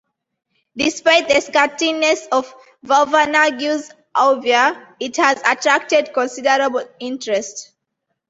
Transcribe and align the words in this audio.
Despite 0.75 1.27
the 1.27 1.35
scantiness 1.41 2.25
of 2.31 2.51
Vauvenargues's 2.83 3.91
oeuvre, 4.19 4.95
it 4.99 5.15
has 5.17 5.39
attracted 5.43 6.11
considerable 6.11 6.87
interest. 6.99 7.71